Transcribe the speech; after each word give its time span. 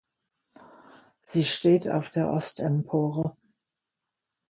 Sie 1.21 1.43
steht 1.43 1.87
auf 1.91 2.09
der 2.09 2.31
Ostempore. 2.33 3.37